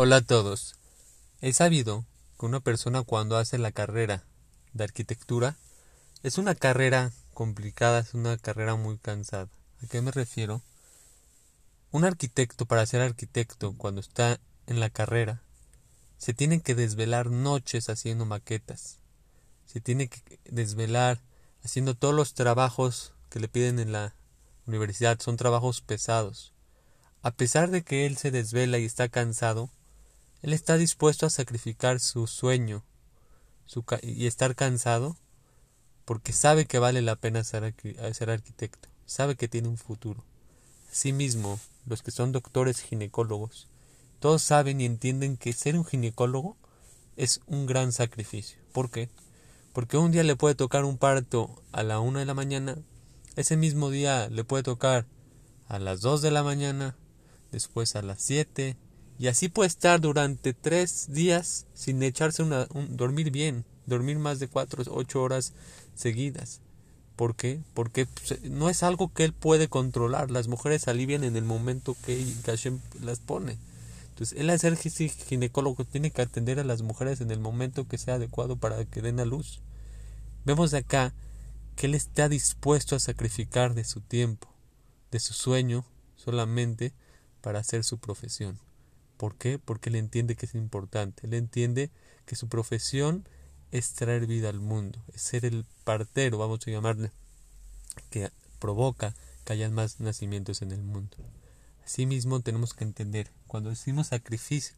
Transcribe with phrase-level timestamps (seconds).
[0.00, 0.76] Hola a todos.
[1.40, 2.06] He sabido
[2.38, 4.22] que una persona cuando hace la carrera
[4.72, 5.56] de arquitectura
[6.22, 9.48] es una carrera complicada, es una carrera muy cansada.
[9.82, 10.62] ¿A qué me refiero?
[11.90, 14.38] Un arquitecto para ser arquitecto cuando está
[14.68, 15.42] en la carrera
[16.16, 19.00] se tiene que desvelar noches haciendo maquetas.
[19.66, 21.22] Se tiene que desvelar
[21.64, 24.14] haciendo todos los trabajos que le piden en la
[24.64, 25.18] universidad.
[25.18, 26.52] Son trabajos pesados.
[27.20, 29.72] A pesar de que él se desvela y está cansado,
[30.42, 32.84] él está dispuesto a sacrificar su sueño
[34.02, 35.16] y estar cansado
[36.04, 37.74] porque sabe que vale la pena ser,
[38.12, 40.24] ser arquitecto, sabe que tiene un futuro.
[40.90, 43.68] Asimismo, los que son doctores ginecólogos,
[44.20, 46.56] todos saben y entienden que ser un ginecólogo
[47.16, 48.58] es un gran sacrificio.
[48.72, 49.10] ¿Por qué?
[49.74, 52.78] Porque un día le puede tocar un parto a la una de la mañana,
[53.36, 55.04] ese mismo día le puede tocar
[55.68, 56.96] a las dos de la mañana,
[57.52, 58.76] después a las siete,
[59.18, 64.38] y así puede estar durante tres días sin echarse una, un, dormir bien, dormir más
[64.38, 65.52] de cuatro, ocho horas
[65.94, 66.60] seguidas.
[67.16, 67.60] ¿Por qué?
[67.74, 70.30] Porque pues, no es algo que él puede controlar.
[70.30, 73.58] Las mujeres alivian en el momento que Hashem las pone.
[74.10, 77.98] Entonces, él al ser ginecólogo tiene que atender a las mujeres en el momento que
[77.98, 79.62] sea adecuado para que den a luz.
[80.44, 81.12] Vemos acá
[81.74, 84.48] que él está dispuesto a sacrificar de su tiempo,
[85.10, 86.92] de su sueño, solamente
[87.40, 88.58] para hacer su profesión.
[89.18, 89.58] ¿Por qué?
[89.58, 91.26] Porque él entiende que es importante.
[91.26, 91.90] Él entiende
[92.24, 93.28] que su profesión
[93.70, 97.10] es traer vida al mundo, es ser el partero, vamos a llamarle,
[98.10, 101.16] que provoca que haya más nacimientos en el mundo.
[101.84, 104.76] Asimismo, tenemos que entender, cuando decimos sacrificio,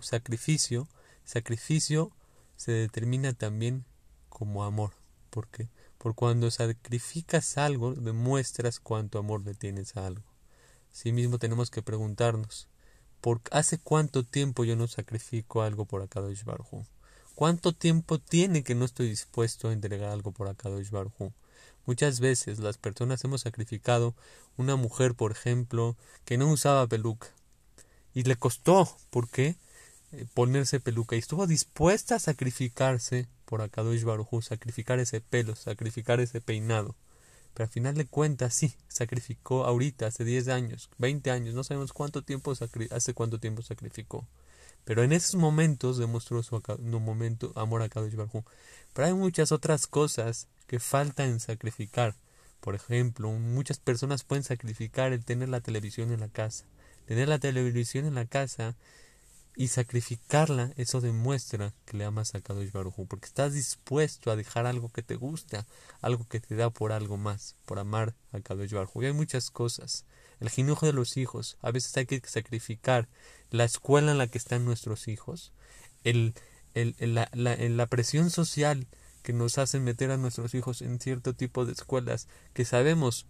[0.00, 0.88] sacrificio,
[1.24, 2.12] sacrificio
[2.56, 3.84] se determina también
[4.28, 4.92] como amor.
[5.30, 5.68] ¿Por qué?
[5.98, 10.24] Por cuando sacrificas algo, demuestras cuánto amor le tienes a algo.
[10.92, 12.68] Asimismo, tenemos que preguntarnos,
[13.26, 16.84] ¿Por hace cuánto tiempo yo no sacrifico algo por Akadosh Baruj
[17.34, 21.32] ¿Cuánto tiempo tiene que no estoy dispuesto a entregar algo por Akadosh Baruj
[21.86, 24.14] Muchas veces las personas hemos sacrificado
[24.56, 27.26] una mujer, por ejemplo, que no usaba peluca
[28.14, 29.56] y le costó, ¿por qué?
[30.12, 36.20] Eh, ponerse peluca y estuvo dispuesta a sacrificarse por Akadosh Baruj sacrificar ese pelo, sacrificar
[36.20, 36.94] ese peinado.
[37.56, 41.94] Pero al final de cuentas, sí, sacrificó ahorita, hace 10 años, 20 años, no sabemos
[41.94, 42.52] cuánto tiempo
[42.90, 44.28] hace cuánto tiempo sacrificó.
[44.84, 46.62] Pero en esos momentos demostró su
[47.00, 48.44] momento, amor a Kadosh Barhu.
[48.92, 52.14] Pero hay muchas otras cosas que faltan sacrificar.
[52.60, 56.66] Por ejemplo, muchas personas pueden sacrificar el tener la televisión en la casa.
[57.06, 58.76] Tener la televisión en la casa
[59.56, 64.66] y sacrificarla, eso demuestra que le amas a Kadosh Baruj porque estás dispuesto a dejar
[64.66, 65.66] algo que te gusta,
[66.02, 69.50] algo que te da por algo más, por amar a Kadosh Baruj Y hay muchas
[69.50, 70.04] cosas.
[70.40, 73.08] El ginujo de los hijos, a veces hay que sacrificar
[73.50, 75.54] la escuela en la que están nuestros hijos,
[76.04, 76.34] el,
[76.74, 78.86] el, la, la, la presión social
[79.22, 83.26] que nos hacen meter a nuestros hijos en cierto tipo de escuelas que sabemos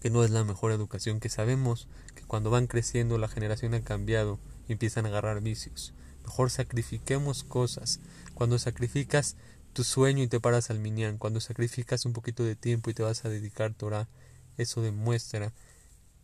[0.00, 3.82] que no es la mejor educación, que sabemos que cuando van creciendo la generación ha
[3.82, 5.92] cambiado y empiezan a agarrar vicios.
[6.24, 8.00] Mejor sacrifiquemos cosas.
[8.34, 9.36] Cuando sacrificas
[9.72, 13.02] tu sueño y te paras al minián, cuando sacrificas un poquito de tiempo y te
[13.02, 14.08] vas a dedicar Torah,
[14.56, 15.52] eso demuestra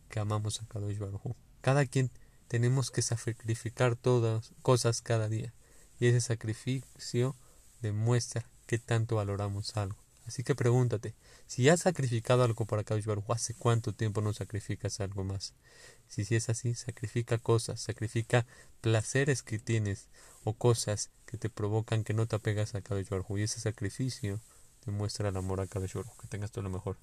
[0.09, 2.11] que amamos a Kadosh Baruj Cada quien
[2.49, 5.53] tenemos que sacrificar todas cosas cada día
[5.99, 7.37] y ese sacrificio
[7.83, 10.10] demuestra que tanto valoramos algo.
[10.31, 11.17] Así que pregúntate,
[11.49, 15.55] si has sacrificado algo para Kadosh Baruj ¿hace cuánto tiempo no sacrificas algo más?
[16.07, 18.47] Si, es así, sacrifica cosas, sacrifica
[18.81, 20.07] placeres que tienes
[20.45, 24.39] o cosas que te provocan que no te apegas a Kadosh Baruj Y ese sacrificio
[24.87, 26.97] demuestra el amor a Kadosh Baruj Que tengas todo lo mejor.